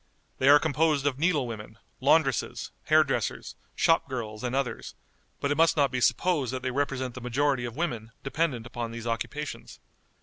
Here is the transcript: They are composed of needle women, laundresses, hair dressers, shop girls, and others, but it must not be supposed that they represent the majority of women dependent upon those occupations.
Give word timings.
They 0.39 0.49
are 0.49 0.57
composed 0.57 1.05
of 1.05 1.19
needle 1.19 1.45
women, 1.45 1.77
laundresses, 1.99 2.71
hair 2.85 3.03
dressers, 3.03 3.55
shop 3.75 4.09
girls, 4.09 4.43
and 4.43 4.55
others, 4.55 4.95
but 5.39 5.51
it 5.51 5.57
must 5.57 5.77
not 5.77 5.91
be 5.91 6.01
supposed 6.01 6.51
that 6.51 6.63
they 6.63 6.71
represent 6.71 7.13
the 7.13 7.21
majority 7.21 7.65
of 7.65 7.75
women 7.75 8.11
dependent 8.23 8.65
upon 8.65 8.91
those 8.91 9.05
occupations. 9.05 9.79